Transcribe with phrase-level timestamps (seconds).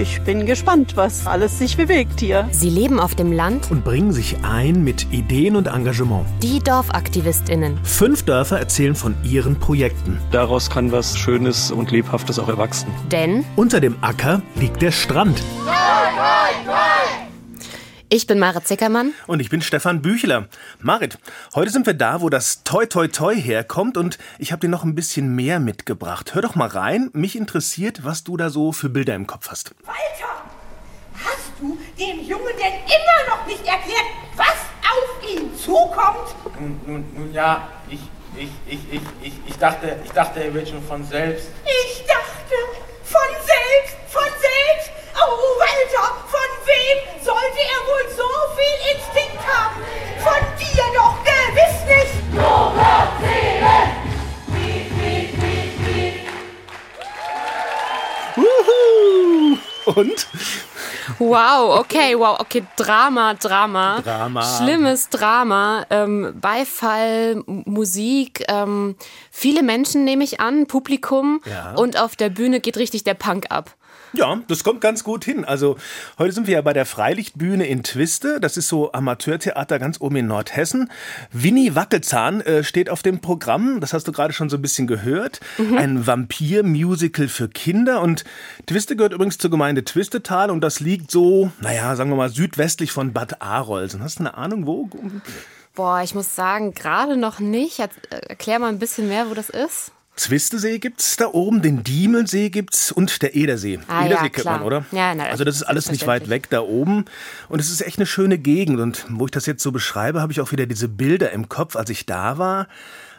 [0.00, 2.48] ich bin gespannt, was alles sich bewegt hier.
[2.52, 6.24] Sie leben auf dem Land und bringen sich ein mit Ideen und Engagement.
[6.42, 7.78] Die DorfaktivistInnen.
[7.84, 10.18] Fünf Dörfer erzählen von ihren Projekten.
[10.30, 12.88] Daraus kann was Schönes und Lebhaftes auch erwachsen.
[13.12, 15.42] Denn unter dem Acker liegt der Strand.
[15.66, 15.74] Nein,
[16.16, 16.99] nein, nein!
[18.12, 19.14] Ich bin Marit Zickermann.
[19.28, 20.48] Und ich bin Stefan Büchler.
[20.80, 21.16] Marit,
[21.54, 24.82] heute sind wir da, wo das Toi Toi Toi herkommt und ich habe dir noch
[24.82, 26.34] ein bisschen mehr mitgebracht.
[26.34, 27.10] Hör doch mal rein.
[27.12, 29.70] Mich interessiert, was du da so für Bilder im Kopf hast.
[29.84, 30.42] Walter,
[31.24, 36.34] hast du dem Jungen denn immer noch nicht erklärt, was auf ihn zukommt?
[36.88, 38.00] Nun, nun ja, ich,
[38.36, 41.46] ich, ich, ich, ich, ich dachte, ich dachte, er wird schon von selbst.
[41.64, 42.56] Ich dachte,
[43.04, 44.99] von selbst, von selbst.
[45.22, 49.76] Oh, Walter, von wem sollte er wohl so viel Instinkt haben?
[50.18, 52.14] Von dir doch gewiss nicht!
[58.36, 59.58] Wuhu!
[59.84, 60.26] Und?
[61.18, 64.00] Wow, okay, wow, okay, Drama, Drama.
[64.00, 64.42] Drama.
[64.42, 65.84] Schlimmes Drama.
[65.90, 68.96] Ähm, Beifall, Musik, ähm,
[69.30, 71.42] viele Menschen nehme ich an, Publikum.
[71.44, 71.74] Ja.
[71.74, 73.74] Und auf der Bühne geht richtig der Punk ab.
[74.12, 75.44] Ja, das kommt ganz gut hin.
[75.44, 75.76] Also
[76.18, 78.40] heute sind wir ja bei der Freilichtbühne in Twiste.
[78.40, 80.90] Das ist so Amateurtheater ganz oben in Nordhessen.
[81.32, 83.80] Winnie Wackelzahn äh, steht auf dem Programm.
[83.80, 85.40] Das hast du gerade schon so ein bisschen gehört.
[85.58, 85.78] Mhm.
[85.78, 88.00] Ein Vampir-Musical für Kinder.
[88.00, 88.24] Und
[88.66, 92.90] Twiste gehört übrigens zur Gemeinde Twistetal und das liegt so, naja, sagen wir mal, südwestlich
[92.90, 94.02] von Bad Arolsen.
[94.02, 94.90] Hast du eine Ahnung, wo?
[95.74, 97.78] Boah, ich muss sagen, gerade noch nicht.
[98.10, 99.92] Erklär mal ein bisschen mehr, wo das ist.
[100.20, 103.78] Zwistesee gibt's da oben, den Diemelsee gibt's und der Edersee.
[103.88, 104.84] Ah, Edersee ja, kennt man, oder?
[104.92, 107.06] Ja, na, also das ist alles nicht weit weg da oben
[107.48, 110.30] und es ist echt eine schöne Gegend und wo ich das jetzt so beschreibe, habe
[110.30, 112.68] ich auch wieder diese Bilder im Kopf, als ich da war.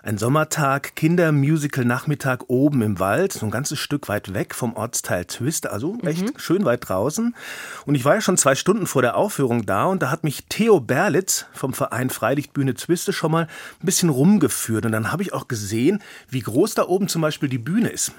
[0.03, 5.67] Ein Sommertag, Kindermusical-Nachmittag oben im Wald, so ein ganzes Stück weit weg vom Ortsteil Twist,
[5.67, 6.39] also echt mhm.
[6.39, 7.35] schön weit draußen.
[7.85, 10.45] Und ich war ja schon zwei Stunden vor der Aufführung da und da hat mich
[10.49, 14.87] Theo Berlitz vom Verein Freilichtbühne Twiste schon mal ein bisschen rumgeführt.
[14.87, 18.11] Und dann habe ich auch gesehen, wie groß da oben zum Beispiel die Bühne ist.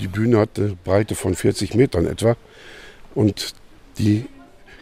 [0.00, 2.36] Die Bühne hat eine Breite von 40 Metern etwa
[3.14, 3.54] und
[3.98, 4.24] die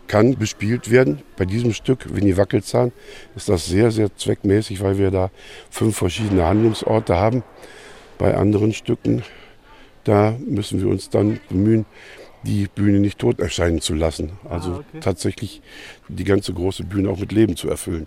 [0.07, 1.23] kann bespielt werden.
[1.37, 2.93] Bei diesem Stück, Winnie Wackelzahn,
[3.35, 5.31] ist das sehr, sehr zweckmäßig, weil wir da
[5.71, 7.43] fünf verschiedene Handlungsorte haben.
[8.19, 9.23] Bei anderen Stücken,
[10.05, 11.85] da müssen wir uns dann bemühen,
[12.45, 14.33] die Bühne nicht tot erscheinen zu lassen.
[14.49, 15.01] Also ah, okay.
[15.01, 15.63] tatsächlich
[16.09, 18.07] die ganze große Bühne auch mit Leben zu erfüllen.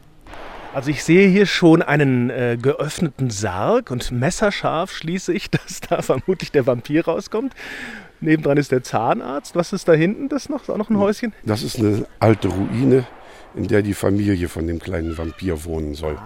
[0.73, 6.01] Also ich sehe hier schon einen äh, geöffneten Sarg und messerscharf schließe ich, dass da
[6.01, 7.53] vermutlich der Vampir rauskommt.
[8.21, 9.55] Nebendran ist der Zahnarzt.
[9.55, 10.29] Was ist da hinten?
[10.29, 11.33] Das noch, auch noch ein Häuschen?
[11.43, 13.05] Das ist eine alte Ruine,
[13.55, 16.17] in der die Familie von dem kleinen Vampir wohnen soll.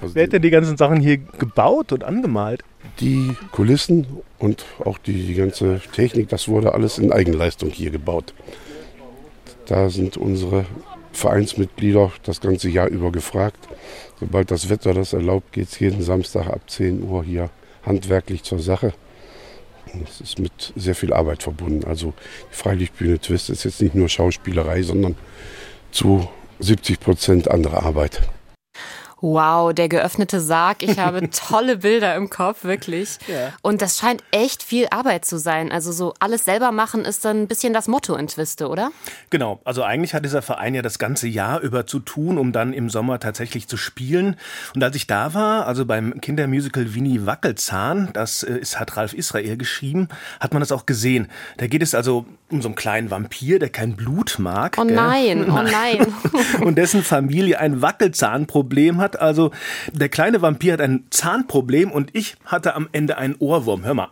[0.00, 2.62] Also Wer hat denn die ganzen Sachen hier gebaut und angemalt?
[3.00, 4.06] Die Kulissen
[4.38, 8.34] und auch die, die ganze Technik, das wurde alles in Eigenleistung hier gebaut.
[9.66, 10.66] Da sind unsere
[11.12, 13.68] Vereinsmitglieder das ganze Jahr über gefragt.
[14.20, 17.50] Sobald das Wetter das erlaubt, geht es jeden Samstag ab 10 Uhr hier
[17.84, 18.92] handwerklich zur Sache.
[20.02, 21.84] Es ist mit sehr viel Arbeit verbunden.
[21.84, 22.12] Also
[22.50, 25.16] die Freilichtbühne Twist ist jetzt nicht nur Schauspielerei, sondern
[25.90, 26.28] zu
[26.60, 28.22] 70 Prozent andere Arbeit.
[29.24, 30.82] Wow, der geöffnete Sarg.
[30.82, 33.16] Ich habe tolle Bilder im Kopf, wirklich.
[33.26, 33.54] Ja.
[33.62, 35.72] Und das scheint echt viel Arbeit zu sein.
[35.72, 38.90] Also so alles selber machen ist dann ein bisschen das Motto in Twiste, oder?
[39.30, 39.60] Genau.
[39.64, 42.90] Also eigentlich hat dieser Verein ja das ganze Jahr über zu tun, um dann im
[42.90, 44.36] Sommer tatsächlich zu spielen.
[44.74, 49.14] Und als ich da war, also beim Kindermusical Winnie Wackelzahn, das äh, ist, hat Ralf
[49.14, 50.08] Israel geschrieben,
[50.38, 51.28] hat man das auch gesehen.
[51.56, 54.76] Da geht es also um so einen kleinen Vampir, der kein Blut mag.
[54.78, 56.06] Oh nein, oh nein.
[56.62, 59.50] und dessen Familie ein Wackelzahnproblem hat also,
[59.92, 63.84] der kleine Vampir hat ein Zahnproblem und ich hatte am Ende einen Ohrwurm.
[63.84, 64.10] Hör mal.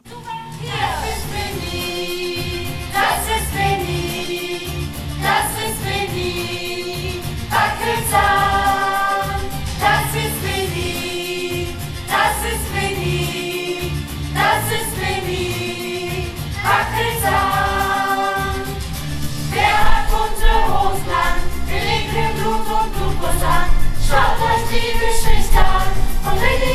[26.38, 26.71] An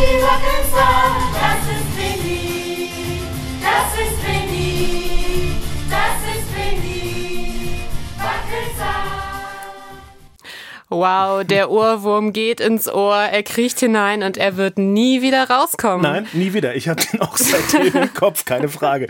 [10.98, 16.02] Wow, der Ohrwurm geht ins Ohr, er kriecht hinein und er wird nie wieder rauskommen.
[16.02, 16.76] Nein, nie wieder.
[16.76, 19.08] Ich habe den auch seitdem im Kopf, keine Frage.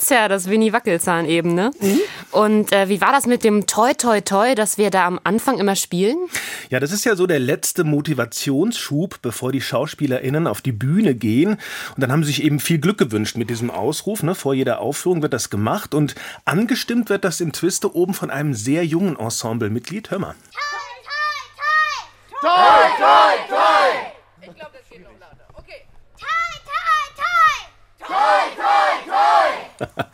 [0.00, 1.70] Tja, das Winnie Wackelzahn eben, ne?
[1.80, 2.00] Mhm.
[2.30, 5.58] Und äh, wie war das mit dem Toi Toi Toi, das wir da am Anfang
[5.58, 6.16] immer spielen?
[6.70, 11.58] Ja, das ist ja so der letzte Motivationsschub, bevor die SchauspielerInnen auf die Bühne gehen.
[11.94, 14.22] Und dann haben sie sich eben viel Glück gewünscht mit diesem Ausruf.
[14.22, 14.34] Ne?
[14.34, 16.14] Vor jeder Aufführung wird das gemacht und
[16.46, 20.10] angestimmt wird das im Twiste oben von einem sehr jungen Ensemblemitglied.
[20.10, 20.34] Hör mal.
[22.42, 22.48] Toi,
[22.98, 24.10] toi, toi!
[24.40, 25.46] Ich glaube, das geht noch lauter.
[25.54, 25.86] Okay.
[26.18, 26.26] Toi,
[26.66, 28.06] toi, toi!
[28.08, 30.08] Toi, toi, toi!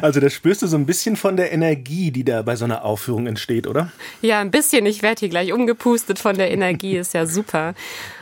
[0.02, 2.84] Also da spürst du so ein bisschen von der Energie, die da bei so einer
[2.84, 3.90] Aufführung entsteht, oder?
[4.22, 4.86] Ja, ein bisschen.
[4.86, 6.96] Ich werde hier gleich umgepustet von der Energie.
[6.96, 7.74] Ist ja super.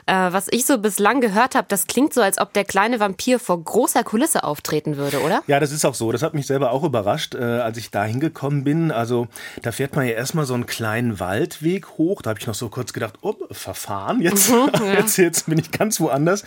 [0.06, 3.38] Äh, was ich so bislang gehört habe, das klingt so, als ob der kleine Vampir
[3.38, 5.42] vor großer Kulisse auftreten würde, oder?
[5.46, 6.12] Ja, das ist auch so.
[6.12, 8.90] Das hat mich selber auch überrascht, äh, als ich da hingekommen bin.
[8.90, 9.28] Also
[9.62, 12.20] da fährt man ja erstmal so einen kleinen Waldweg hoch.
[12.20, 14.50] Da habe ich noch so kurz gedacht, oh, verfahren jetzt.
[14.50, 14.92] Mhm, ja.
[14.94, 15.16] jetzt.
[15.16, 16.44] Jetzt bin ich ganz woanders.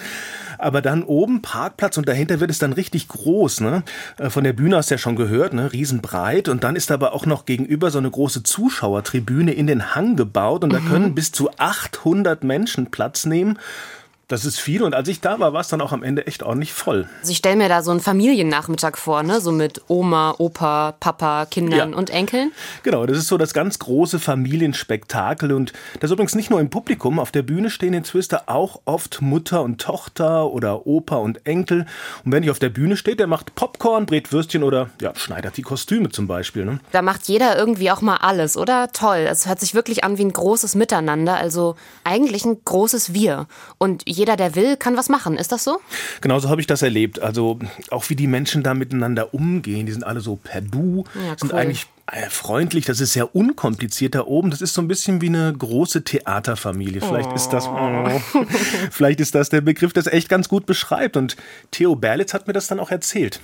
[0.59, 3.61] Aber dann oben Parkplatz und dahinter wird es dann richtig groß.
[3.61, 3.83] Ne?
[4.19, 5.71] Äh, Von der Bühne hast du ja schon gehört, ne?
[5.73, 6.47] riesenbreit.
[6.47, 10.63] Und dann ist aber auch noch gegenüber so eine große Zuschauertribüne in den Hang gebaut.
[10.63, 10.87] Und da Mhm.
[10.89, 13.46] können bis zu 800 Menschen Platz nehmen.
[13.53, 13.96] Problem.
[14.29, 16.43] Das ist viel und als ich da war, war es dann auch am Ende echt
[16.43, 17.07] ordentlich voll.
[17.21, 19.39] Also ich stelle mir da so einen Familiennachmittag vor, ne?
[19.39, 21.97] So mit Oma, Opa, Papa, Kindern Ja.
[21.97, 22.51] und Enkeln.
[22.83, 25.71] Genau, das ist so das ganz große Familienspektakel und
[26.01, 27.19] das übrigens nicht nur im Publikum.
[27.19, 31.85] Auf der Bühne stehen in Twister auch oft Mutter und Tochter oder Opa und Enkel.
[32.25, 35.55] Und wenn ich auf der Bühne steht, der macht Popcorn, brät Würstchen oder ja, schneidert
[35.55, 36.65] die Kostüme zum Beispiel.
[36.65, 36.79] Ne?
[36.91, 38.89] Da macht jeder irgendwie auch mal alles, oder?
[38.91, 39.25] Toll.
[39.29, 43.47] Es hört sich wirklich an wie ein großes Miteinander, also eigentlich ein großes Wir.
[43.77, 45.37] Und jeder, der will, kann was machen.
[45.37, 45.79] Ist das so?
[46.21, 47.21] Genauso habe ich das erlebt.
[47.21, 47.59] Also
[47.89, 49.85] auch wie die Menschen da miteinander umgehen.
[49.85, 51.59] Die sind alle so per Du, Ja, sind cool.
[51.59, 52.85] eigentlich äh, freundlich.
[52.85, 54.49] Das ist sehr unkompliziert da oben.
[54.51, 57.01] Das ist so ein bisschen wie eine große Theaterfamilie.
[57.01, 58.09] Vielleicht ist das, oh,
[58.91, 61.15] vielleicht ist das der Begriff, das echt ganz gut beschreibt.
[61.17, 61.37] Und
[61.71, 63.39] Theo Berlitz hat mir das dann auch erzählt.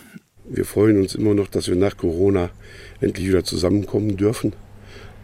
[0.45, 2.49] Wir freuen uns immer noch, dass wir nach Corona
[2.99, 4.53] endlich wieder zusammenkommen dürfen,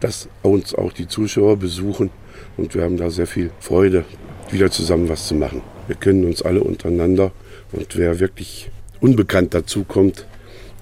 [0.00, 2.10] dass uns auch die Zuschauer besuchen
[2.56, 4.04] und wir haben da sehr viel Freude,
[4.52, 5.62] wieder zusammen was zu machen.
[5.86, 7.32] Wir kennen uns alle untereinander
[7.72, 8.70] und wer wirklich
[9.00, 10.26] unbekannt dazukommt,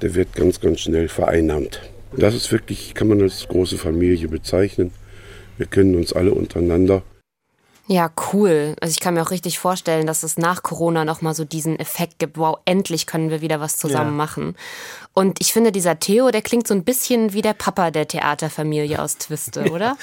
[0.03, 1.81] der wird ganz, ganz schnell vereinnahmt.
[2.17, 4.93] Das ist wirklich, kann man als große Familie bezeichnen.
[5.56, 7.03] Wir kennen uns alle untereinander.
[7.90, 8.76] Ja, cool.
[8.82, 12.19] Also ich kann mir auch richtig vorstellen, dass es nach Corona nochmal so diesen Effekt
[12.19, 14.17] gibt, wow, endlich können wir wieder was zusammen Ja.
[14.17, 14.56] machen.
[15.14, 19.00] Und ich finde, dieser Theo, der klingt so ein bisschen wie der Papa der Theaterfamilie
[19.00, 19.96] aus Twiste, oder?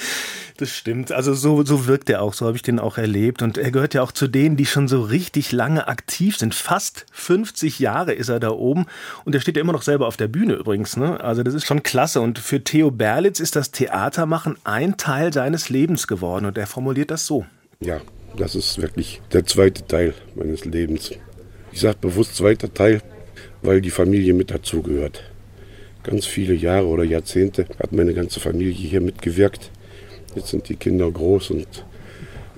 [0.56, 1.12] Das stimmt.
[1.12, 2.34] Also so, so wirkt er auch.
[2.34, 3.40] So habe ich den auch erlebt.
[3.40, 6.56] Und er gehört ja auch zu denen, die schon so richtig lange aktiv sind.
[6.56, 8.86] Fast 50 Jahre ist er da oben.
[9.24, 10.96] Und er steht ja immer noch selber auf der Bühne übrigens.
[10.96, 11.20] Ne?
[11.20, 12.20] Also das ist schon klasse.
[12.20, 16.46] Und für Theo Berlitz ist das Theatermachen ein Teil seines Lebens geworden.
[16.46, 17.46] Und er formuliert das so.
[17.80, 18.00] Ja,
[18.38, 21.10] das ist wirklich der zweite Teil meines Lebens.
[21.72, 23.02] Ich sage bewusst zweiter Teil,
[23.60, 25.22] weil die Familie mit dazugehört.
[26.02, 29.70] Ganz viele Jahre oder Jahrzehnte hat meine ganze Familie hier mitgewirkt.
[30.34, 31.84] Jetzt sind die Kinder groß und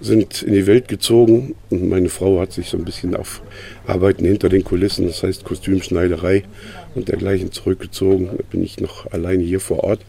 [0.00, 3.42] sind in die Welt gezogen und meine Frau hat sich so ein bisschen auf
[3.88, 6.44] Arbeiten hinter den Kulissen, das heißt Kostümschneiderei
[6.94, 8.30] und dergleichen zurückgezogen.
[8.36, 10.00] Da bin ich noch alleine hier vor Ort.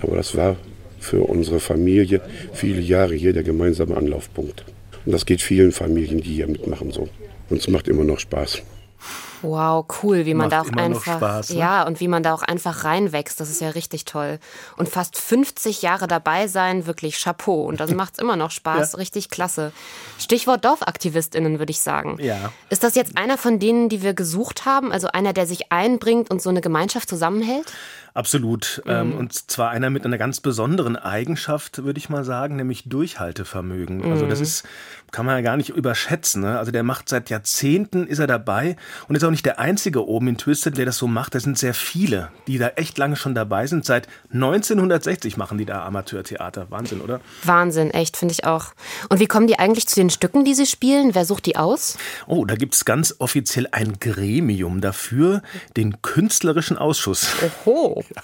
[0.00, 0.56] Aber das war
[1.04, 2.20] für unsere Familie
[2.52, 4.64] viele Jahre hier der gemeinsame Anlaufpunkt.
[5.06, 7.08] Und das geht vielen Familien, die hier mitmachen so.
[7.50, 8.62] Und es macht immer noch Spaß.
[9.42, 11.58] Wow, cool, wie man Macht da auch immer noch einfach, Spaß, ne?
[11.58, 14.38] ja, und wie man da auch einfach reinwächst, das ist ja richtig toll.
[14.78, 17.66] Und fast 50 Jahre dabei sein, wirklich Chapeau.
[17.66, 19.72] Und das macht immer noch Spaß, richtig klasse.
[20.18, 22.16] Stichwort DorfaktivistInnen, würde ich sagen.
[22.20, 22.52] Ja.
[22.70, 24.92] Ist das jetzt einer von denen, die wir gesucht haben?
[24.92, 27.70] Also einer, der sich einbringt und so eine Gemeinschaft zusammenhält?
[28.14, 28.80] Absolut.
[28.86, 34.04] Ähm, und zwar einer mit einer ganz besonderen Eigenschaft, würde ich mal sagen, nämlich Durchhaltevermögen.
[34.08, 34.64] Also das ist,
[35.10, 36.42] kann man ja gar nicht überschätzen.
[36.42, 36.56] Ne?
[36.56, 38.76] Also der macht seit Jahrzehnten, ist er dabei
[39.08, 41.34] und ist auch nicht der Einzige oben in Twisted, der das so macht.
[41.34, 43.84] Da sind sehr viele, die da echt lange schon dabei sind.
[43.84, 46.70] Seit 1960 machen die da Amateurtheater.
[46.70, 47.20] Wahnsinn, oder?
[47.42, 48.74] Wahnsinn, echt, finde ich auch.
[49.08, 51.16] Und wie kommen die eigentlich zu den Stücken, die sie spielen?
[51.16, 51.98] Wer sucht die aus?
[52.28, 55.42] Oh, da gibt's ganz offiziell ein Gremium dafür,
[55.76, 57.26] den Künstlerischen Ausschuss.
[57.66, 58.03] Oho.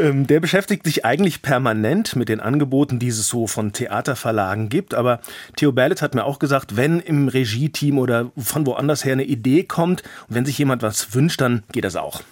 [0.00, 4.94] Ähm, Der beschäftigt sich eigentlich permanent mit den Angeboten, die es so von Theaterverlagen gibt.
[4.94, 5.20] Aber
[5.56, 9.62] Theo Berlitz hat mir auch gesagt, wenn im Regie-Team oder von woanders her eine Idee
[9.62, 12.22] kommt und wenn sich jemand was wünscht, dann geht das auch.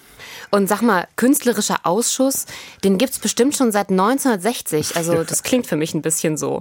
[0.54, 2.44] Und sag mal, künstlerischer Ausschuss,
[2.84, 4.96] den gibt's bestimmt schon seit 1960.
[4.96, 6.60] Also das klingt für mich ein bisschen so.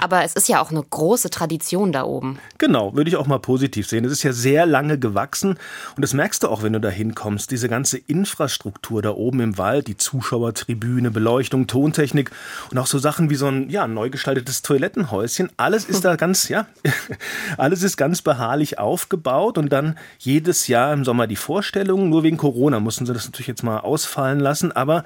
[0.00, 2.38] Aber es ist ja auch eine große Tradition da oben.
[2.58, 4.04] Genau, würde ich auch mal positiv sehen.
[4.04, 5.58] Es ist ja sehr lange gewachsen
[5.96, 7.50] und das merkst du auch, wenn du da hinkommst.
[7.50, 12.30] Diese ganze Infrastruktur da oben im Wald, die Zuschauertribüne, Beleuchtung, Tontechnik
[12.70, 15.50] und auch so Sachen wie so ein ja, neu gestaltetes Toilettenhäuschen.
[15.56, 16.66] Alles ist da ganz, ja,
[17.58, 22.08] alles ist ganz beharrlich aufgebaut und dann jedes Jahr im Sommer die Vorstellungen.
[22.08, 25.04] Nur wegen Corona mussten sie das natürlich jetzt mal ausfallen lassen, aber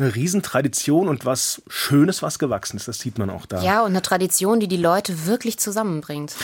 [0.00, 2.88] eine Riesentradition und was Schönes, was gewachsen ist.
[2.88, 3.62] Das sieht man auch da.
[3.62, 6.34] Ja, und eine Tradition, die die Leute wirklich zusammenbringt.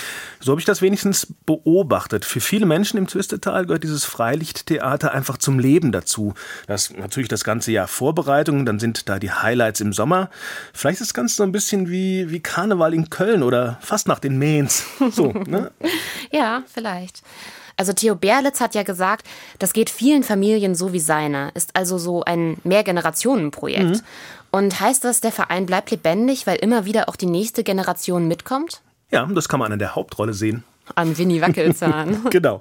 [0.40, 2.24] So habe ich das wenigstens beobachtet.
[2.24, 6.34] Für viele Menschen im Twistetal gehört dieses Freilichttheater einfach zum Leben dazu.
[6.66, 10.28] Das ist natürlich das ganze Jahr Vorbereitung, dann sind da die Highlights im Sommer.
[10.74, 14.18] Vielleicht ist das Ganze so ein bisschen wie, wie Karneval in Köln oder fast nach
[14.18, 14.84] den Mains.
[15.10, 15.70] So, ne?
[16.30, 17.22] Ja, vielleicht.
[17.76, 19.26] Also Theo Berlitz hat ja gesagt,
[19.58, 24.02] das geht vielen Familien so wie seiner, ist also so ein Mehrgenerationenprojekt.
[24.50, 28.80] Und heißt das, der Verein bleibt lebendig, weil immer wieder auch die nächste Generation mitkommt?
[29.10, 30.64] Ja, das kann man an der Hauptrolle sehen.
[30.94, 32.24] An Winnie Wackelzahn.
[32.30, 32.60] genau.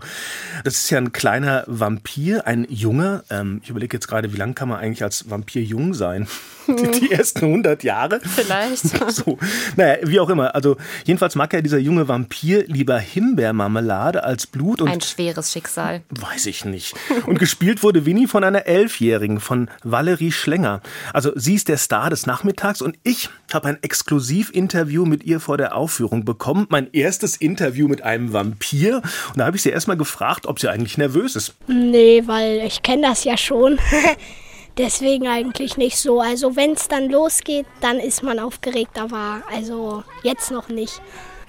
[0.63, 3.23] Das ist ja ein kleiner Vampir, ein junger.
[3.29, 6.27] Ähm, ich überlege jetzt gerade, wie lange kann man eigentlich als Vampir jung sein?
[6.67, 8.19] Die, die ersten 100 Jahre?
[8.21, 8.85] Vielleicht.
[9.15, 9.37] So.
[9.75, 10.55] Naja, wie auch immer.
[10.55, 14.89] Also, jedenfalls mag ja dieser junge Vampir lieber Himbeermarmelade als Blut und.
[14.89, 16.01] Ein schweres Schicksal.
[16.09, 16.95] Weiß ich nicht.
[17.27, 20.81] Und gespielt wurde Winnie von einer Elfjährigen, von Valerie Schlenger.
[21.13, 25.57] Also sie ist der Star des Nachmittags und ich habe ein Exklusivinterview mit ihr vor
[25.57, 26.65] der Aufführung bekommen.
[26.69, 28.97] Mein erstes Interview mit einem Vampir.
[29.29, 31.55] Und da habe ich sie erstmal gefragt, ob sie eigentlich nervös ist.
[31.67, 33.79] Nee, weil ich kenne das ja schon.
[34.77, 36.19] Deswegen eigentlich nicht so.
[36.19, 41.01] Also wenn es dann losgeht, dann ist man aufgeregt, aber also jetzt noch nicht.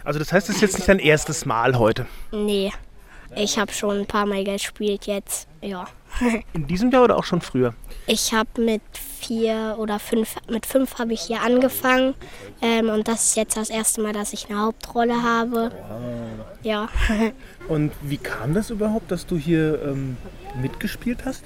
[0.05, 2.07] Also das heißt, es ist jetzt nicht dein erstes Mal heute.
[2.31, 2.73] Nee,
[3.35, 5.49] ich habe schon ein paar Mal gespielt jetzt.
[5.61, 5.87] Ja.
[6.53, 7.75] In diesem Jahr oder auch schon früher?
[8.07, 12.15] Ich habe mit vier oder fünf, mit fünf habe ich hier angefangen
[12.63, 15.73] ähm, und das ist jetzt das erste Mal, dass ich eine Hauptrolle habe.
[16.63, 16.89] Ja.
[17.69, 20.17] Und wie kam das überhaupt, dass du hier ähm,
[20.61, 21.43] mitgespielt hast?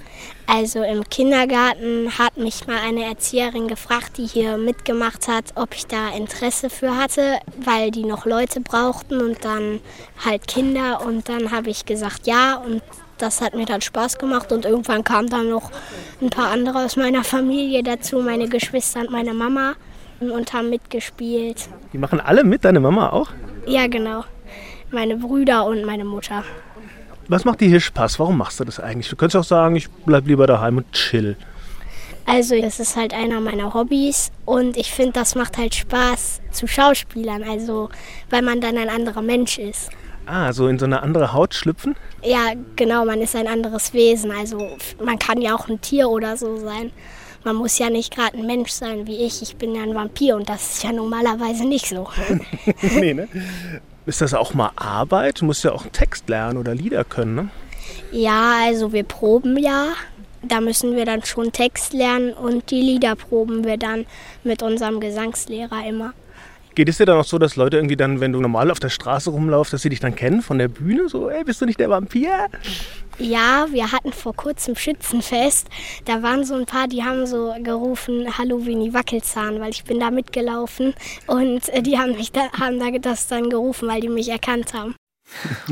[0.47, 5.87] Also im Kindergarten hat mich mal eine Erzieherin gefragt, die hier mitgemacht hat, ob ich
[5.87, 9.81] da Interesse für hatte, weil die noch Leute brauchten und dann
[10.23, 12.83] halt Kinder und dann habe ich gesagt ja und
[13.23, 15.71] das hat mir dann Spaß gemacht und irgendwann kamen dann noch
[16.21, 19.75] ein paar andere aus meiner Familie dazu, meine Geschwister und meine Mama
[20.21, 21.69] und haben mitgespielt.
[21.93, 23.31] Die machen alle mit, deine Mama auch?
[23.67, 24.25] Ja, genau.
[24.91, 26.45] Meine Brüder und meine Mutter.
[27.29, 28.19] Was macht dir hier Spaß?
[28.19, 29.09] Warum machst du das eigentlich?
[29.09, 31.37] Du könntest auch sagen, ich bleib lieber daheim und chill.
[32.27, 36.67] Also das ist halt einer meiner Hobbys und ich finde, das macht halt Spaß zu
[36.67, 37.89] Schauspielern, also
[38.31, 39.91] weil man dann ein anderer Mensch ist.
[40.27, 41.97] Ah, so in so eine andere Haut schlüpfen?
[42.23, 46.37] Ja, genau, man ist ein anderes Wesen, also man kann ja auch ein Tier oder
[46.37, 46.93] so sein.
[47.43, 50.37] Man muss ja nicht gerade ein Mensch sein wie ich, ich bin ja ein Vampir
[50.37, 52.09] und das ist ja normalerweise nicht so.
[52.83, 53.29] nee, ne?
[54.07, 55.41] Ist das auch mal Arbeit?
[55.41, 57.49] Du musst ja auch Text lernen oder Lieder können, ne?
[58.12, 59.89] Ja, also wir proben ja.
[60.43, 64.07] Da müssen wir dann schon Text lernen und die Lieder proben wir dann
[64.43, 66.15] mit unserem Gesangslehrer immer.
[66.75, 68.91] Geht es dir dann auch so, dass Leute irgendwie dann, wenn du normal auf der
[68.91, 71.09] Straße rumlaufst, dass sie dich dann kennen von der Bühne?
[71.09, 72.31] So, ey, bist du nicht der Vampir?
[73.19, 75.69] Ja, wir hatten vor kurzem Schützenfest.
[76.05, 80.00] Da waren so ein paar, die haben so gerufen, Hallo Winnie Wackelzahn, weil ich bin
[80.00, 80.95] da mitgelaufen.
[81.27, 84.73] Und äh, die haben, mich da, haben da das dann gerufen, weil die mich erkannt
[84.73, 84.95] haben.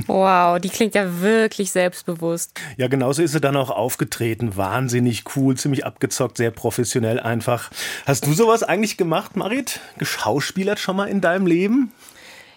[0.07, 2.59] Wow, die klingt ja wirklich selbstbewusst.
[2.77, 4.57] Ja, genauso ist sie dann auch aufgetreten.
[4.57, 7.71] Wahnsinnig cool, ziemlich abgezockt, sehr professionell einfach.
[8.07, 9.81] Hast du sowas eigentlich gemacht, Marit?
[9.99, 11.93] Geschauspielert schon mal in deinem Leben?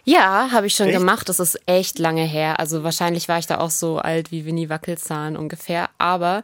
[0.03, 0.97] Ja, habe ich schon Echt?
[0.97, 1.29] gemacht.
[1.29, 2.59] Das ist echt lange her.
[2.59, 5.89] Also wahrscheinlich war ich da auch so alt wie Winnie Wackelzahn ungefähr.
[5.99, 6.43] Aber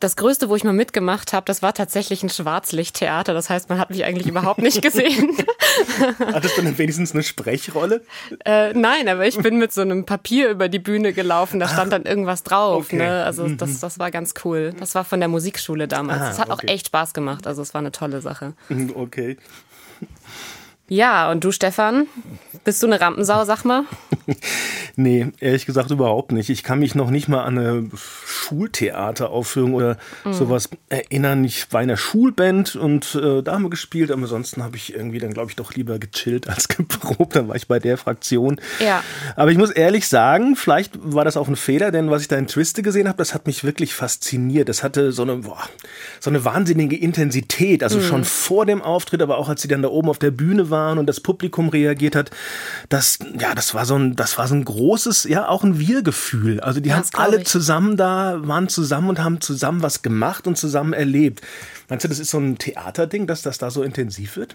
[0.00, 3.32] das Größte, wo ich mal mitgemacht habe, das war tatsächlich ein Schwarzlichttheater.
[3.34, 5.36] Das heißt, man hat mich eigentlich überhaupt nicht gesehen.
[6.18, 8.02] Hattest du dann wenigstens eine Sprechrolle?
[8.44, 11.58] äh, nein, aber ich bin mit so einem Papier über die Bühne gelaufen.
[11.60, 12.84] Da stand dann irgendwas drauf.
[12.86, 12.96] okay.
[12.96, 13.24] Ne?
[13.24, 14.74] Also das, das war ganz cool.
[14.78, 16.20] Das war von der Musikschule damals.
[16.20, 16.68] Ah, Das hat auch okay.
[16.68, 17.46] echt Spaß gemacht.
[17.46, 18.52] Also es war eine tolle Sache.
[18.94, 19.36] Okay.
[20.88, 22.06] Ja, und du, Stefan?
[22.64, 23.84] Bist du eine Rampensau, sag mal?
[25.00, 26.50] Nee, ehrlich gesagt überhaupt nicht.
[26.50, 29.96] Ich kann mich noch nicht mal an eine Schultheateraufführung oder
[30.28, 31.44] sowas erinnern.
[31.44, 34.92] Ich war in einer Schulband und äh, da haben wir gespielt, aber ansonsten habe ich
[34.92, 37.36] irgendwie dann, glaube ich, doch lieber gechillt als geprobt.
[37.36, 38.60] Dann war ich bei der Fraktion.
[38.80, 39.04] Ja.
[39.36, 42.36] Aber ich muss ehrlich sagen, vielleicht war das auch ein Fehler, denn was ich da
[42.36, 44.68] in Twiste gesehen habe, das hat mich wirklich fasziniert.
[44.68, 45.62] Das hatte so eine, boah,
[46.18, 47.84] so eine wahnsinnige Intensität.
[47.84, 50.70] Also schon vor dem Auftritt, aber auch als sie dann da oben auf der Bühne
[50.70, 52.30] waren und das Publikum reagiert hat.
[52.88, 56.60] Das, ja, das war so ein, das war so ein großes, ja, auch ein Wir-Gefühl.
[56.60, 57.46] Also die Ja, haben alle ich.
[57.46, 61.40] zusammen da, waren zusammen und haben zusammen was gemacht und zusammen erlebt.
[61.90, 64.54] Meinst du, das ist so ein Theaterding, dass das da so intensiv wird?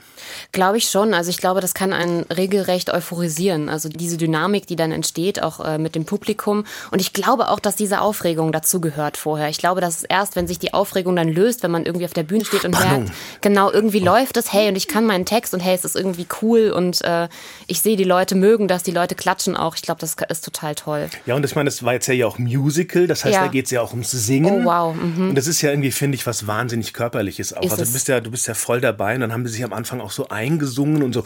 [0.51, 1.15] Glaube ich schon.
[1.15, 3.69] Also ich glaube, das kann einen regelrecht euphorisieren.
[3.69, 6.63] Also diese Dynamik, die dann entsteht, auch äh, mit dem Publikum.
[6.91, 9.49] Und ich glaube auch, dass diese Aufregung dazu gehört vorher.
[9.49, 12.13] Ich glaube, dass es erst, wenn sich die Aufregung dann löst, wenn man irgendwie auf
[12.13, 13.05] der Bühne steht und Spannung.
[13.05, 15.95] merkt, genau, irgendwie läuft es, hey, und ich kann meinen Text und hey, es ist
[15.95, 17.27] irgendwie irgendwie cool und äh,
[17.67, 19.75] ich sehe, die Leute mögen das, die Leute klatschen auch.
[19.75, 21.10] Ich glaube, das ist total toll.
[21.25, 23.41] Ja, und ich meine, das war jetzt ja auch Musical, das heißt, Ja.
[23.41, 24.62] da geht es ja auch ums Singen.
[24.62, 25.29] Oh, wow, mhm.
[25.29, 27.63] Und das ist ja irgendwie, finde ich, was wahnsinnig körperliches auch.
[27.63, 29.63] Ist also du bist ja, du bist ja voll dabei und dann haben die sich
[29.63, 31.24] am Anfang auch so eingesungen und so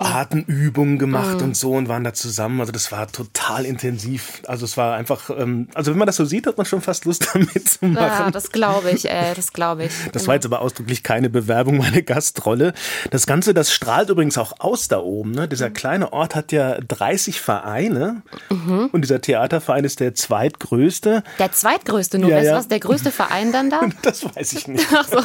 [0.00, 1.42] Atemübungen gemacht Mhm.
[1.44, 2.60] und so und waren da zusammen.
[2.60, 4.42] Also das war total intensiv.
[4.46, 7.04] Also es war einfach, ähm, also wenn man das so sieht, hat man schon fast
[7.04, 7.96] Lust damit zu machen.
[7.96, 9.92] Ja, das glaube ich, äh, das glaube ich.
[10.12, 12.72] Das war jetzt aber ausdrücklich keine Bewerbung, meine Gastrolle.
[13.10, 15.30] Das Ganze, das strahlt übrigens auch aus da oben.
[15.32, 15.46] Ne?
[15.48, 18.88] Dieser kleine Ort hat ja 30 Vereine Mhm.
[18.92, 21.22] und dieser Theaterverein ist der zweitgrößte.
[21.38, 22.56] Der zweitgrößte, nur Ja, weißt du ja.
[22.58, 23.80] was, der größte Verein dann da?
[24.02, 24.86] Das weiß ich nicht.
[24.94, 25.18] Ach so.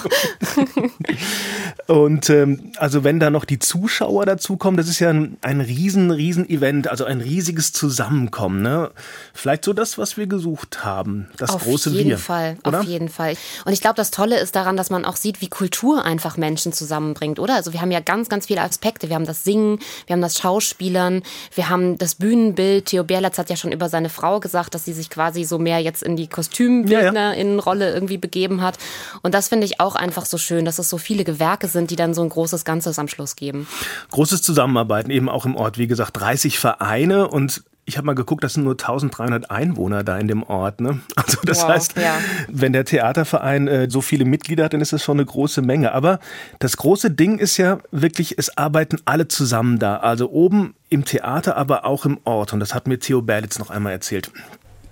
[1.93, 4.25] Und ähm, also wenn da noch die Zuschauer
[4.65, 8.61] dazukommen, das ist ja ein, ein riesen, riesen Event, also ein riesiges Zusammenkommen.
[8.61, 8.91] Ne?
[9.33, 12.17] Vielleicht so das, was wir gesucht haben, das auf große jeden Wir.
[12.17, 12.79] Fall, oder?
[12.79, 13.35] auf jeden Fall.
[13.65, 16.73] Und ich glaube, das Tolle ist daran, dass man auch sieht, wie Kultur einfach Menschen
[16.73, 17.55] zusammenbringt, oder?
[17.55, 19.09] Also wir haben ja ganz, ganz viele Aspekte.
[19.09, 21.21] Wir haben das Singen, wir haben das Schauspielern,
[21.53, 22.85] wir haben das Bühnenbild.
[22.85, 25.79] Theo Berlatz hat ja schon über seine Frau gesagt, dass sie sich quasi so mehr
[25.79, 28.77] jetzt in die Kostümbildnerinnenrolle irgendwie begeben hat.
[29.21, 31.95] Und das finde ich auch einfach so schön, dass es so viele Gewerke sind, die
[31.95, 33.67] dann so ein großes Ganzes am Schluss geben.
[34.11, 35.77] Großes Zusammenarbeiten, eben auch im Ort.
[35.77, 40.17] Wie gesagt, 30 Vereine und ich habe mal geguckt, das sind nur 1300 Einwohner da
[40.17, 40.81] in dem Ort.
[40.81, 41.01] Ne?
[41.15, 42.17] Also das Wow, heißt, ja.
[42.47, 45.91] wenn der Theaterverein äh, so viele Mitglieder hat, dann ist das schon eine große Menge.
[45.91, 46.19] Aber
[46.59, 49.97] das große Ding ist ja wirklich, es arbeiten alle zusammen da.
[49.97, 52.53] Also oben im Theater, aber auch im Ort.
[52.53, 54.31] Und das hat mir Theo Berlitz noch einmal erzählt.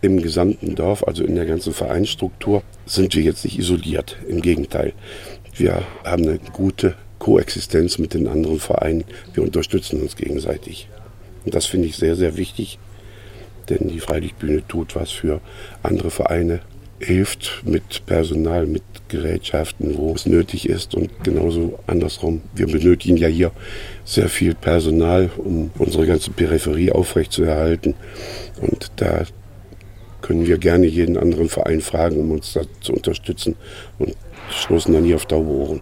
[0.02, 4.18] Im gesamten Dorf, also in der ganzen Vereinsstruktur, sind wir jetzt nicht isoliert.
[4.28, 4.94] Im Gegenteil.
[5.56, 9.06] Wir haben eine gute Koexistenz mit den anderen Vereinen.
[9.34, 10.90] Wir unterstützen uns gegenseitig.
[11.46, 12.80] Und das finde ich sehr, sehr wichtig,
[13.70, 15.40] denn die Freilichtbühne tut was für
[15.84, 16.60] andere Vereine,
[17.00, 22.42] hilft mit Personal, mit Gerätschaften, wo es nötig ist und genauso andersrum.
[22.56, 23.52] Wir benötigen ja hier
[24.04, 27.96] sehr viel Personal, um unsere ganze Peripherie aufrechtzuerhalten.
[28.60, 29.24] Und da
[30.22, 33.56] können wir gerne jeden anderen Verein fragen, um uns da zu unterstützen
[33.98, 34.14] und
[34.50, 35.82] stoßen dann hier auf taube Ohren.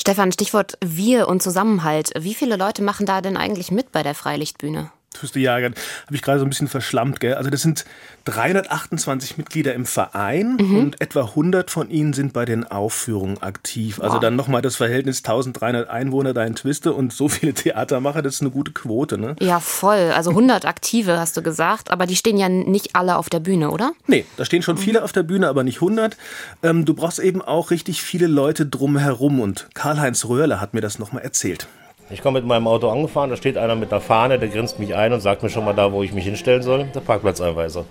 [0.00, 2.12] Stefan, Stichwort Wir und Zusammenhalt.
[2.18, 4.90] Wie viele Leute machen da denn eigentlich mit bei der Freilichtbühne?
[5.34, 5.74] Ja, habe
[6.12, 7.34] ich gerade so ein bisschen verschlammt, gell?
[7.34, 7.84] Also das sind
[8.26, 10.76] 328 Mitglieder im Verein Mhm.
[10.78, 14.00] und etwa 100 von ihnen sind bei den Aufführungen aktiv.
[14.00, 14.20] Also Wow.
[14.22, 18.40] dann nochmal das Verhältnis 1300 Einwohner da in Twiste und so viele Theatermacher, das ist
[18.40, 19.34] eine gute Quote, ne?
[19.40, 20.12] Ja, voll.
[20.14, 23.70] Also 100 Aktive hast du gesagt, aber die stehen ja nicht alle auf der Bühne,
[23.72, 23.92] oder?
[24.06, 24.64] Nee, da stehen Mhm.
[24.64, 26.16] schon viele auf der Bühne, aber nicht 100.
[26.62, 30.98] Ähm, du brauchst eben auch richtig viele Leute drumherum und Karl-Heinz Röhrle hat mir das
[30.98, 31.66] nochmal erzählt.
[32.12, 34.96] Ich komme mit meinem Auto angefahren, da steht einer mit einer Fahne, der grinst mich
[34.96, 37.84] ein und sagt mir schon mal da, wo ich mich hinstellen soll, der Parkplatzeinweiser.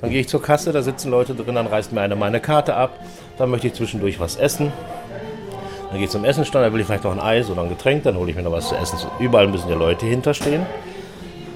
[0.00, 2.74] Dann gehe ich zur Kasse, da sitzen Leute drin, dann reißt mir einer meine Karte
[2.74, 2.98] ab,
[3.36, 4.72] dann möchte ich zwischendurch was essen.
[5.90, 8.04] Dann gehe ich zum Essenstand, da will ich vielleicht noch ein Eis oder ein Getränk,
[8.04, 8.98] dann hole ich mir noch was zu essen.
[9.18, 10.64] Überall müssen ja Leute hinterstehen.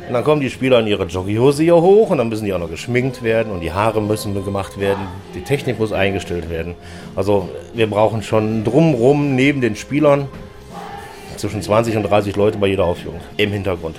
[0.07, 2.59] Und dann kommen die Spieler in ihre Jogginghose hier hoch und dann müssen die auch
[2.59, 6.75] noch geschminkt werden und die Haare müssen gemacht werden, die Technik muss eingestellt werden.
[7.17, 10.29] Also wir brauchen schon drumrum neben den Spielern
[11.43, 13.97] zwischen 20 und 30 Leute bei jeder Aufführung im Hintergrund.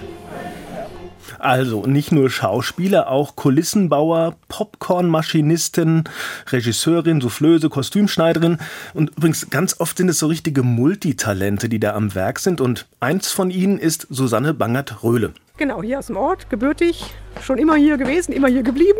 [1.39, 6.05] Also nicht nur Schauspieler, auch Kulissenbauer, Popcornmaschinisten,
[6.47, 8.59] Regisseurin, Soufflöse, Kostümschneiderin.
[8.93, 12.61] Und übrigens, ganz oft sind es so richtige Multitalente, die da am Werk sind.
[12.61, 15.33] Und eins von ihnen ist Susanne Bangert-Röhle.
[15.57, 17.03] Genau, hier aus dem Ort, gebürtig,
[17.41, 18.99] schon immer hier gewesen, immer hier geblieben.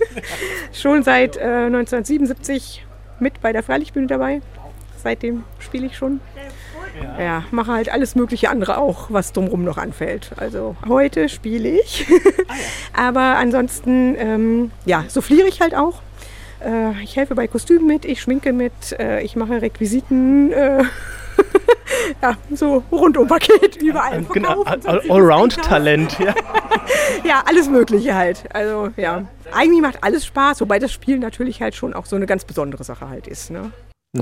[0.72, 2.86] schon seit äh, 1977
[3.20, 4.40] mit bei der Freilichtbühne dabei.
[4.96, 6.20] Seitdem spiele ich schon.
[7.18, 10.30] Ja, mache halt alles mögliche andere auch, was drumherum noch anfällt.
[10.36, 12.06] Also heute spiele ich.
[12.92, 16.00] Aber ansonsten, ähm, ja, souffliere ich halt auch.
[16.64, 20.52] Äh, ich helfe bei Kostümen mit, ich schminke mit, äh, ich mache Requisiten.
[20.52, 20.84] Äh,
[22.22, 24.22] ja, so Rundum-Paket überall.
[24.32, 26.18] Genau, verkaufen, All- sonst- Allround-Talent.
[26.18, 26.34] Ja.
[27.24, 28.44] ja, alles Mögliche halt.
[28.54, 32.26] Also ja, eigentlich macht alles Spaß, wobei das Spiel natürlich halt schon auch so eine
[32.26, 33.50] ganz besondere Sache halt ist.
[33.50, 33.70] Ne?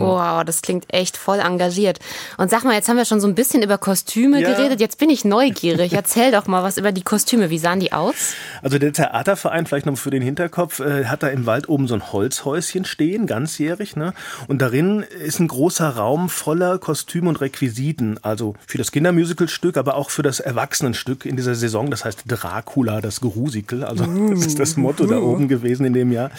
[0.01, 1.99] Wow, das klingt echt voll engagiert.
[2.39, 4.51] Und sag mal, jetzt haben wir schon so ein bisschen über Kostüme Ja.
[4.55, 4.81] geredet.
[4.81, 5.93] Jetzt bin ich neugierig.
[5.93, 7.51] Erzähl doch mal was über die Kostüme.
[7.51, 8.35] Wie sahen die aus?
[8.63, 11.95] Also der Theaterverein, vielleicht noch für den Hinterkopf, äh, hat da im Wald oben so
[11.95, 13.97] ein Holzhäuschen stehen, ganzjährig.
[13.97, 14.13] Ne?
[14.49, 18.19] Und darin ist ein großer Raum voller Kostüme und Requisiten.
[18.23, 21.91] Also für das Kindermusicalstück, aber auch für das Erwachsenenstück in dieser Saison.
[21.91, 23.85] Das heißt Dracula, das Gerusikel.
[23.85, 26.31] Also das ist das Motto da oben gewesen in dem Jahr.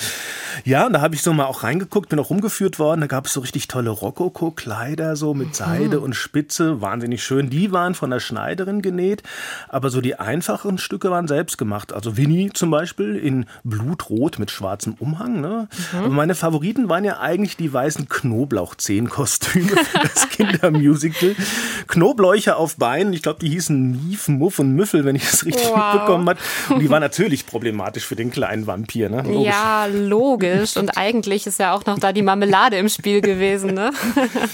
[0.64, 3.02] Ja, und da habe ich so mal auch reingeguckt, bin auch rumgeführt worden.
[3.02, 7.52] Da gab es so richtig tolle Rokoko-Kleider, so mit Seide und Spitze, wahnsinnig schön.
[7.52, 9.22] Die waren von der Schneiderin genäht,
[9.70, 11.94] aber so die einfacheren Stücke waren selbst gemacht.
[11.94, 15.42] Also Winnie zum Beispiel in Blutrot mit schwarzem Umhang.
[15.42, 15.68] Ne?
[15.96, 21.36] Aber meine Favoriten waren ja eigentlich die weißen Knoblauchzehenkostüme für das Kindermusical.
[21.88, 25.68] Knobläuche auf Beinen, ich glaube, die hießen Mief, Muff und Müffel, wenn ich es richtig
[25.68, 25.94] Wow.
[25.94, 26.40] mitbekommen habe.
[26.70, 29.10] Und die waren natürlich problematisch für den kleinen Vampir.
[29.10, 29.22] Ne?
[29.22, 29.46] Logisch.
[29.46, 30.78] Ja, logisch.
[30.78, 33.92] Und eigentlich ist ja auch noch da die Marmelade im Spiel gewesen, ne?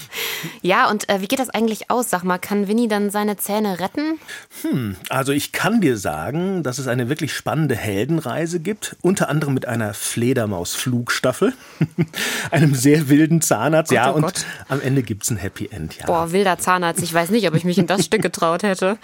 [0.62, 2.10] ja, und äh, wie geht das eigentlich aus?
[2.10, 4.18] Sag mal, kann Winnie dann seine Zähne retten?
[4.62, 9.54] Hm, also ich kann dir sagen, dass es eine wirklich spannende Heldenreise gibt, unter anderem
[9.54, 11.52] mit einer Fledermaus-Flugstaffel,
[12.50, 14.44] einem sehr wilden Zahnarzt, Gott, ja, oh und Gott.
[14.68, 16.06] am Ende gibt's ein Happy End, ja.
[16.06, 17.02] Boah, wilder Zahnarzt.
[17.02, 18.98] Ich weiß nicht, ob ich mich in das Stück getraut hätte.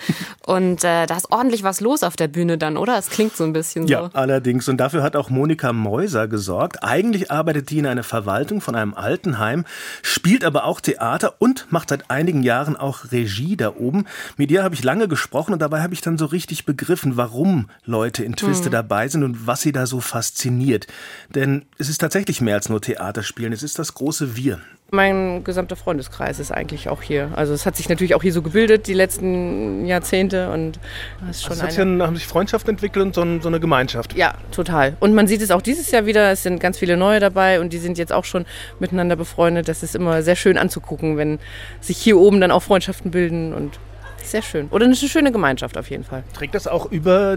[0.47, 2.99] Und äh, da ist ordentlich was los auf der Bühne dann, oder?
[2.99, 3.93] Es klingt so ein bisschen so.
[3.93, 4.69] Ja, allerdings.
[4.69, 6.83] Und dafür hat auch Monika Meuser gesorgt.
[6.83, 9.58] Eigentlich arbeitet die in einer Verwaltung von einem Altenheim,
[10.03, 14.07] spielt aber auch Theater und macht seit einigen Jahren auch Regie da oben.
[14.37, 17.71] Mit ihr habe ich lange gesprochen und dabei habe ich dann so richtig begriffen, warum
[17.85, 18.73] Leute in Twiste Hm.
[18.73, 20.87] dabei sind und was sie da so fasziniert.
[21.35, 23.53] Denn es ist tatsächlich mehr als nur Theaterspielen.
[23.53, 24.61] Es ist das große Wir.
[24.91, 27.31] Mein gesamter Freundeskreis ist eigentlich auch hier.
[27.37, 30.81] Also es hat sich natürlich auch hier so gebildet die letzten Jahrzehnte und
[31.29, 33.61] ist schon Es hat eine- ja, haben sich Freundschaften entwickelt und so, ein- so eine
[33.61, 34.15] Gemeinschaft.
[34.17, 34.97] Ja, total.
[34.99, 36.31] Und man sieht es auch dieses Jahr wieder.
[36.33, 38.47] Es sind ganz viele neue dabei und die sind jetzt auch schon
[38.81, 39.69] miteinander befreundet.
[39.69, 41.39] Das ist immer sehr schön anzugucken, wenn
[41.83, 43.79] sich hier oben dann auch Freundschaften bilden und
[44.23, 44.69] sehr schön.
[44.71, 46.25] Oder eine schöne Gemeinschaft auf jeden Fall.
[46.33, 47.37] Trägt das auch über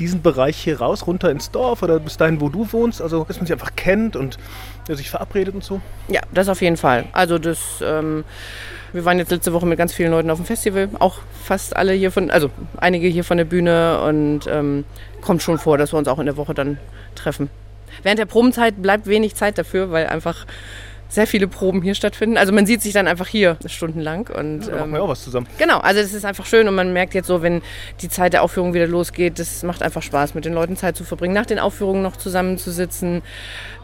[0.00, 3.00] diesen Bereich hier raus, runter ins Dorf oder bis dahin, wo du wohnst?
[3.02, 4.38] Also, dass man sich einfach kennt und
[4.90, 5.80] ja, sich verabredet und so?
[6.08, 7.04] Ja, das auf jeden Fall.
[7.12, 8.24] Also das, ähm,
[8.92, 11.92] wir waren jetzt letzte Woche mit ganz vielen Leuten auf dem Festival, auch fast alle
[11.92, 14.84] hier von, also einige hier von der Bühne und ähm,
[15.20, 16.78] kommt schon vor, dass wir uns auch in der Woche dann
[17.14, 17.50] treffen.
[18.02, 20.44] Während der Probenzeit bleibt wenig Zeit dafür, weil einfach
[21.10, 22.38] sehr viele Proben hier stattfinden.
[22.38, 25.46] Also man sieht sich dann einfach hier stundenlang und Da machen wir auch was zusammen.
[25.58, 27.60] Genau, also das ist einfach schön und man merkt jetzt so, wenn
[28.00, 31.04] die Zeit der Aufführung wieder losgeht, das macht einfach Spaß, mit den Leuten Zeit zu
[31.04, 33.22] verbringen, nach den Aufführungen noch zusammenzusitzen.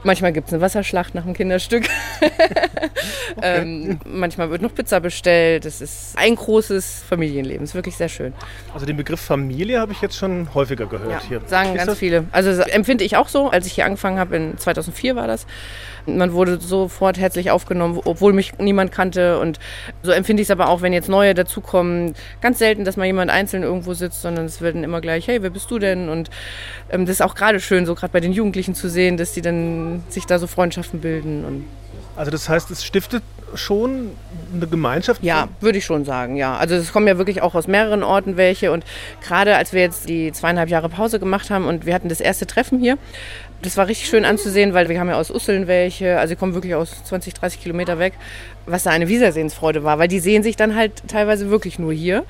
[0.05, 1.85] Manchmal gibt es eine Wasserschlacht nach dem Kinderstück.
[3.43, 5.65] ähm, manchmal wird noch Pizza bestellt.
[5.65, 7.61] Das ist ein großes Familienleben.
[7.63, 8.33] Das ist wirklich sehr schön.
[8.73, 11.41] Also den Begriff Familie habe ich jetzt schon häufiger gehört Ja, hier.
[11.47, 12.25] sagen Ist ganz das- viele.
[12.33, 15.47] Also das empfinde ich auch so, als ich hier angefangen habe, in 2004 war das.
[16.07, 19.39] Man wurde sofort herzlich aufgenommen, obwohl mich niemand kannte.
[19.39, 19.59] Und
[20.03, 22.15] so empfinde ich es aber auch, wenn jetzt neue dazukommen.
[22.41, 25.51] Ganz selten, dass mal jemand einzeln irgendwo sitzt, sondern es werden immer gleich, hey, wer
[25.51, 26.09] bist du denn?
[26.09, 26.31] Und
[26.91, 29.43] ähm, das ist auch gerade schön, so gerade bei den Jugendlichen zu sehen, dass die
[29.43, 31.45] dann sich da so Freundschaften bilden.
[31.45, 31.65] Und
[32.17, 33.23] Also das heißt, es stiftet
[33.55, 34.11] schon
[34.55, 35.23] eine Gemeinschaft?
[35.23, 36.57] Ja, würde ich schon sagen, ja.
[36.57, 38.85] Also es kommen ja wirklich auch aus mehreren Orten welche und
[39.23, 42.47] gerade als wir jetzt die zweieinhalb Jahre Pause gemacht haben und wir hatten das erste
[42.47, 42.99] Treffen hier,
[43.63, 46.55] das war richtig schön anzusehen, weil wir haben ja aus Usseln welche, also die kommen
[46.55, 48.13] wirklich aus 20, 30 Kilometer weg,
[48.67, 52.25] was da eine Wiedersehensfreude war, weil die sehen sich dann halt teilweise wirklich nur hier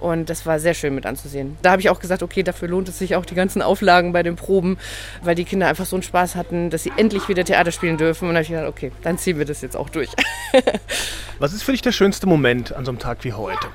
[0.00, 1.56] und das war sehr schön mit anzusehen.
[1.62, 4.22] Da habe ich auch gesagt, okay, dafür lohnt es sich auch die ganzen Auflagen bei
[4.22, 4.78] den Proben,
[5.22, 8.28] weil die Kinder einfach so einen Spaß hatten, dass sie endlich wieder Theater spielen dürfen
[8.28, 10.10] und da habe ich gedacht, okay, dann ziehen wir das jetzt auch durch.
[11.38, 13.68] Was ist für dich der schönste Moment an so einem Tag wie heute?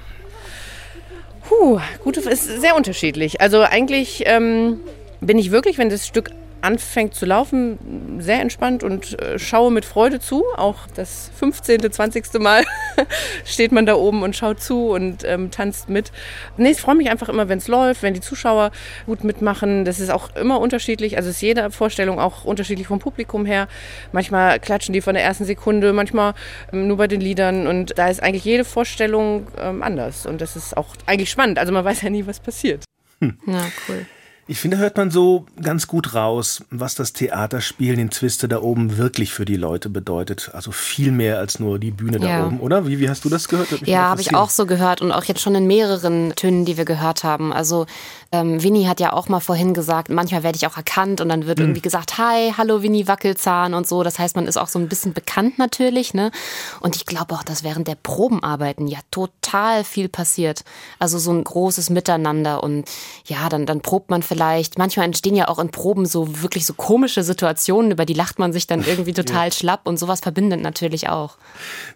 [1.48, 3.39] Puh, gute, ist sehr unterschiedlich.
[3.39, 4.82] Also eigentlich ähm,
[5.22, 9.86] bin ich wirklich, wenn das Stück anfängt zu laufen, sehr entspannt und äh, schaue mit
[9.86, 10.43] Freude zu.
[10.56, 12.34] Auch das 15., 20.
[12.39, 12.63] Mal
[13.46, 16.12] steht man da oben und schaut zu und ähm, tanzt mit.
[16.58, 18.72] Nee, ich freue mich einfach immer, wenn es läuft, wenn die Zuschauer
[19.06, 19.86] gut mitmachen.
[19.86, 21.17] Das ist auch immer unterschiedlich.
[21.17, 23.67] Also ist jede Vorstellung auch unterschiedlich vom Publikum her.
[24.12, 26.34] Manchmal klatschen die von der ersten Sekunde, manchmal
[26.74, 27.67] ähm, nur bei den Liedern.
[27.67, 30.26] Und da ist eigentlich jede Vorstellung ähm, anders.
[30.26, 31.60] Und das ist auch eigentlich spannend.
[31.60, 32.84] Also man weiß ja nie, was passiert.
[33.22, 34.06] Ja, cool.
[34.49, 38.95] Ich finde, hört man so ganz gut raus, was das Theaterspielen in Twiste da oben
[38.97, 40.51] wirklich für die Leute bedeutet.
[40.53, 42.45] Also viel mehr als nur die Bühne da Ja.
[42.45, 42.88] oben, oder?
[42.88, 43.67] Wie, wie hast du das gehört?
[43.86, 46.86] Ja, habe ich auch so gehört und auch jetzt schon in mehreren Tönen, die wir
[46.86, 47.51] gehört haben.
[47.51, 47.88] Also
[48.31, 51.45] ähm, Winnie hat ja auch mal vorhin gesagt, manchmal werde ich auch erkannt und dann
[51.45, 51.65] wird Mhm.
[51.65, 54.01] irgendwie gesagt, hi, hallo Winnie Wackelzahn und so.
[54.03, 56.31] Das heißt, man ist auch so ein bisschen bekannt natürlich, ne?
[56.79, 60.63] Und ich glaube auch, dass während der Probenarbeiten ja total viel passiert.
[60.99, 62.86] Also so ein großes Miteinander und
[63.25, 64.37] ja, dann, dann probt man vielleicht.
[64.78, 68.54] Manchmal entstehen ja auch in Proben so wirklich so komische Situationen, über die lacht man
[68.54, 71.38] sich dann irgendwie total schlapp und sowas verbindet natürlich auch.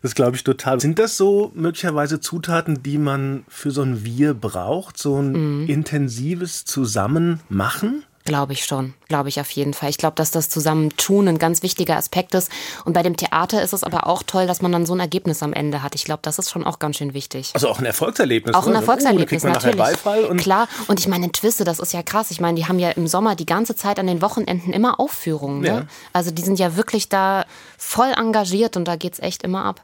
[0.01, 0.79] Das glaube ich total.
[0.79, 4.97] Sind das so möglicherweise Zutaten, die man für so ein Wir braucht?
[4.97, 5.67] So ein Mhm.
[5.69, 8.03] intensives Zusammenmachen?
[8.23, 9.89] Glaube ich schon, glaube ich auf jeden Fall.
[9.89, 12.51] Ich glaube, dass das Zusammentun ein ganz wichtiger Aspekt ist.
[12.85, 15.41] Und bei dem Theater ist es aber auch toll, dass man dann so ein Ergebnis
[15.41, 15.95] am Ende hat.
[15.95, 17.51] Ich glaube, das ist schon auch ganz schön wichtig.
[17.53, 18.55] Also auch ein Erfolgserlebnis.
[18.55, 18.79] Auch ein ne?
[18.79, 19.77] Erfolgserlebnis, man natürlich.
[19.77, 22.31] Beifall und Klar, und ich meine, in Twiste, das ist ja krass.
[22.31, 25.61] Ich meine, die haben ja im Sommer die ganze Zeit an den Wochenenden immer Aufführungen.
[25.61, 25.67] Ne?
[25.67, 25.85] Ja.
[26.13, 27.45] Also die sind ja wirklich da
[27.77, 29.81] voll engagiert und da geht's echt immer ab.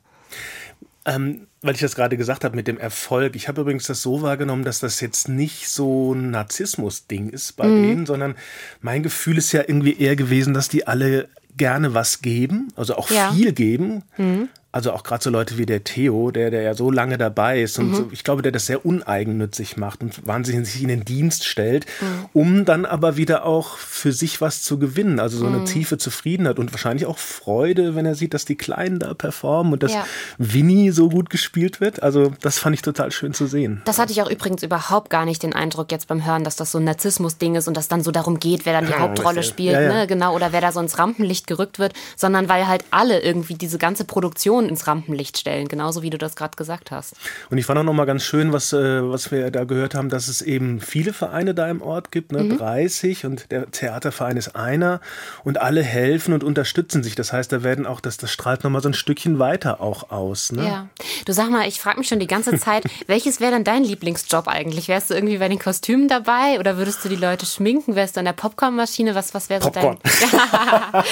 [1.07, 3.35] Ähm, weil ich das gerade gesagt habe mit dem Erfolg.
[3.37, 7.67] Ich habe übrigens das so wahrgenommen, dass das jetzt nicht so ein Narzissmus-Ding ist bei
[7.67, 7.81] Mhm.
[7.83, 8.35] denen, sondern
[8.81, 13.09] mein Gefühl ist ja irgendwie eher gewesen, dass die alle gerne was geben, also auch
[13.09, 13.31] Ja.
[13.31, 14.03] viel geben.
[14.17, 14.49] Mhm.
[14.77, 17.79] Also auch gerade so Leute wie der Theo, der, der ja so lange dabei ist
[17.79, 17.93] und Mhm.
[17.95, 21.87] so, ich glaube, der das sehr uneigennützig macht und wahnsinnig sich in den Dienst stellt,
[21.99, 22.25] Mhm.
[22.33, 25.19] um dann aber wieder auch für sich was zu gewinnen.
[25.19, 25.65] Also so eine Mhm.
[25.65, 29.81] tiefe Zufriedenheit und wahrscheinlich auch Freude, wenn er sieht, dass die Kleinen da performen und
[29.81, 30.05] dass Ja.
[30.37, 32.03] Winnie so gut gespielt wird.
[32.03, 33.81] Also das fand ich total schön zu sehen.
[33.85, 36.71] Das hatte ich auch übrigens überhaupt gar nicht den Eindruck jetzt beim Hören, dass das
[36.71, 39.41] so ein Narzissmus-Ding ist und dass dann so darum geht, wer dann die Ja, Hauptrolle
[39.41, 39.91] spielt, ja.
[39.91, 43.55] ne, genau, oder wer da so ins Rampenlicht gerückt wird, sondern weil halt alle irgendwie
[43.55, 47.15] diese ganze Produktion ins Rampenlicht stellen, genauso wie du das gerade gesagt hast.
[47.49, 50.09] Und ich fand auch noch mal ganz schön, was, äh, was wir da gehört haben,
[50.09, 52.43] dass es eben viele Vereine da im Ort gibt, ne?
[52.43, 52.57] Mhm.
[52.57, 55.01] 30 und der Theaterverein ist einer
[55.43, 57.15] und alle helfen und unterstützen sich.
[57.15, 60.11] Das heißt, da werden auch, das, das strahlt noch mal so ein Stückchen weiter auch
[60.11, 60.51] aus.
[60.51, 60.65] Ne?
[60.65, 60.89] Ja.
[61.25, 64.47] Du sag mal, ich frage mich schon die ganze Zeit, welches wäre denn dein Lieblingsjob
[64.47, 64.87] eigentlich?
[64.87, 67.95] Wärst du irgendwie bei den Kostümen dabei oder würdest du die Leute schminken?
[67.95, 69.15] Wärst du an der Popcornmaschine?
[69.15, 69.97] Was, was wäre so Popcorn.
[70.03, 71.03] dein.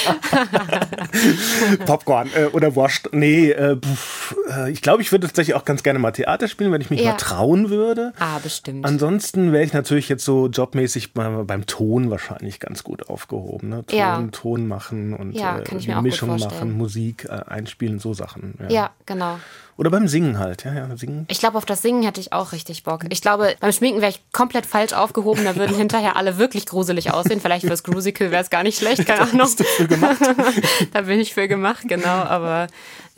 [1.85, 3.09] Popcorn äh, oder Wurst.
[3.11, 6.71] Nee, äh, pf, äh, ich glaube, ich würde tatsächlich auch ganz gerne mal Theater spielen,
[6.71, 7.11] wenn ich mich Ja.
[7.11, 8.13] mal trauen würde.
[8.19, 8.85] ah, bestimmt.
[8.85, 13.69] Ansonsten wäre ich natürlich jetzt so jobmäßig beim, beim Ton wahrscheinlich ganz gut aufgehoben.
[13.69, 13.85] Ne?
[13.85, 14.27] Ton, Ja.
[14.31, 18.55] Ton machen und Ja, äh, Mischung machen, Musik äh, einspielen, so Sachen.
[18.69, 19.39] ja, genau.
[19.77, 20.63] Oder beim Singen halt.
[20.63, 21.25] Ja, ja, singen.
[21.29, 23.01] Ich glaube, auf das Singen hätte ich auch richtig Bock.
[23.09, 25.43] Ich glaube, beim Schminken wäre ich komplett falsch aufgehoben.
[25.43, 27.41] Da würden hinterher alle wirklich gruselig aussehen.
[27.41, 29.49] Vielleicht fürs Grusical wäre es gar nicht schlecht, keine Ahnung.
[30.93, 32.07] da bin ich für gemacht, genau.
[32.07, 32.67] Aber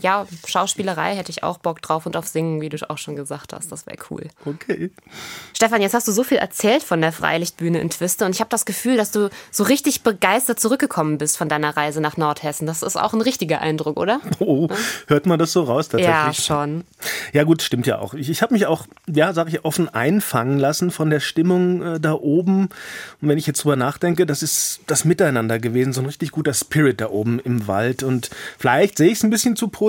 [0.02, 3.54] ja, Schauspielerei hätte ich auch Bock drauf und auf Singen, wie du auch schon gesagt
[3.54, 3.72] hast.
[3.72, 4.28] Das wäre cool.
[4.46, 4.92] Okay.
[5.56, 8.50] Stefan, jetzt hast du so viel erzählt von der Freilichtbühne in Twiste und ich habe
[8.50, 12.68] das Gefühl, dass du so richtig begeistert zurückgekommen bist von deiner Reise nach Nordhessen.
[12.68, 14.20] Das ist auch ein richtiger Eindruck, oder?
[14.40, 14.68] Oh,
[15.08, 16.08] hört man das so raus tatsächlich?
[16.08, 16.84] Ja, schon.
[17.34, 18.14] Ja gut, stimmt ja auch.
[18.14, 22.00] Ich, ich habe mich auch, ja, sage ich, offen einfangen lassen von der Stimmung äh,
[22.00, 22.70] da oben.
[23.22, 26.54] Und wenn ich jetzt drüber nachdenke, das ist das Miteinander gewesen, so ein richtig guter
[26.54, 28.04] Spirit da oben im Wald.
[28.04, 28.30] Und
[28.60, 29.87] vielleicht sehe ich es ein bisschen zu positiv,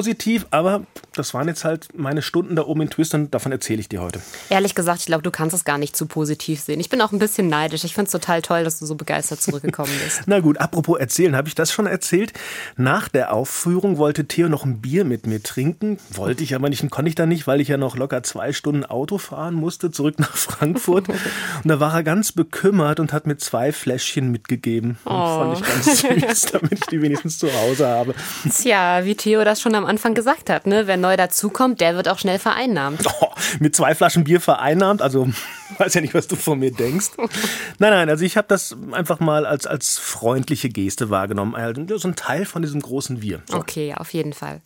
[0.51, 0.85] aber
[1.19, 4.01] das waren jetzt halt meine Stunden da oben in Twist und davon erzähle ich dir
[4.01, 4.21] heute.
[4.51, 6.81] Ehrlich gesagt, ich glaube, du kannst es gar nicht zu positiv sehen.
[6.81, 7.85] Ich bin auch ein bisschen neidisch.
[7.85, 10.23] Ich finde es total toll, dass du so begeistert zurückgekommen bist.
[10.27, 12.33] Na gut, apropos erzählen, habe ich das schon erzählt?
[12.77, 16.83] Nach der Aufführung wollte Theo noch ein Bier mit mir trinken, wollte ich aber nicht
[16.83, 19.91] und konnte ich dann nicht, weil ich ja noch locker zwei Stunden Auto fahren musste,
[19.91, 21.09] zurück nach Frankfurt.
[21.09, 21.19] Und
[21.65, 24.99] da war er ganz bekümmert und hat mir zwei Fläschchen mitgegeben.
[25.05, 25.55] Und Oh.
[25.55, 28.15] fand ich ganz süß, damit ich die wenigstens zu Hause habe.
[28.51, 30.87] Tja, wie Theo das schon am Anfang gesagt hat, ne?
[30.87, 33.07] Wer neu dazukommt, der wird auch schnell vereinnahmt.
[33.21, 35.29] Oh, mit zwei Flaschen Bier vereinnahmt, also
[35.79, 37.11] weiß ja nicht, was du von mir denkst.
[37.79, 41.57] Nein, nein, also ich habe das einfach mal als, als freundliche Geste wahrgenommen.
[41.57, 43.43] Also so ein Teil von diesem großen Wir.
[43.49, 43.57] So.
[43.57, 44.61] Okay, auf jeden Fall.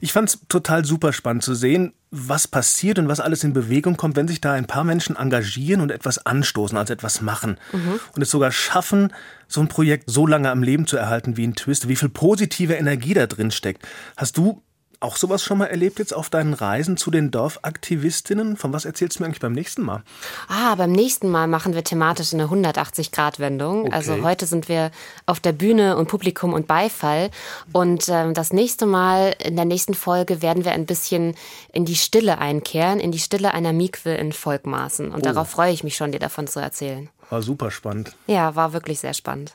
[0.00, 3.96] Ich fand es total super spannend zu sehen, was passiert und was alles in Bewegung
[3.96, 7.58] kommt, wenn sich da ein paar Menschen engagieren und etwas anstoßen, also etwas machen.
[7.72, 8.00] Mhm.
[8.14, 9.12] Und es sogar schaffen,
[9.48, 12.74] so ein Projekt so lange am Leben zu erhalten wie ein Twist, wie viel positive
[12.74, 13.86] Energie da drin steckt.
[14.16, 14.62] Hast du
[15.04, 18.56] auch sowas schon mal erlebt jetzt auf deinen Reisen zu den Dorfaktivistinnen?
[18.56, 20.02] Von was erzählst du mir eigentlich beim nächsten Mal?
[20.48, 23.82] Ah, beim nächsten Mal machen wir thematisch eine 180-Grad-Wendung.
[23.82, 23.92] Okay.
[23.92, 24.90] Also heute sind wir
[25.26, 27.30] auf der Bühne und Publikum und Beifall.
[27.72, 31.34] Und ähm, das nächste Mal, in der nächsten Folge, werden wir ein bisschen
[31.72, 35.10] in die Stille einkehren, in die Stille einer Mikwe in Volkmaßen.
[35.10, 35.20] Und Oh.
[35.20, 37.08] darauf freue ich mich schon, dir davon zu erzählen.
[37.30, 38.14] War super spannend.
[38.26, 39.54] Ja, war wirklich sehr spannend.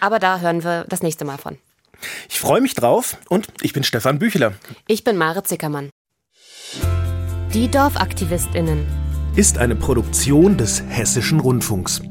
[0.00, 1.58] Aber da hören wir das nächste Mal von.
[2.28, 4.54] Ich freue mich drauf und ich bin Stefan Bücheler.
[4.86, 5.90] Ich bin Mare Zickermann.
[7.54, 8.86] Die DorfaktivistInnen.
[9.36, 12.02] Ist eine Produktion des Hessischen Rundfunks.